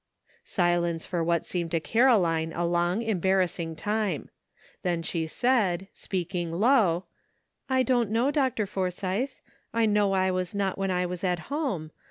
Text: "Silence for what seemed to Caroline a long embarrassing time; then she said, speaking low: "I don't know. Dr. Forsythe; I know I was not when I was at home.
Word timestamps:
"Silence 0.43 1.05
for 1.05 1.23
what 1.23 1.45
seemed 1.45 1.69
to 1.69 1.79
Caroline 1.79 2.51
a 2.53 2.65
long 2.65 3.03
embarrassing 3.03 3.75
time; 3.75 4.31
then 4.81 5.03
she 5.03 5.27
said, 5.27 5.87
speaking 5.93 6.51
low: 6.51 7.05
"I 7.69 7.83
don't 7.83 8.09
know. 8.09 8.31
Dr. 8.31 8.65
Forsythe; 8.65 9.33
I 9.71 9.85
know 9.85 10.13
I 10.13 10.31
was 10.31 10.55
not 10.55 10.75
when 10.75 10.89
I 10.89 11.05
was 11.05 11.23
at 11.23 11.51
home. 11.53 11.91